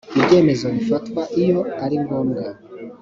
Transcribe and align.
ibyemezo 0.17 0.67
bifatwa 0.75 1.21
iyo 1.41 1.59
aringombwa. 1.83 2.43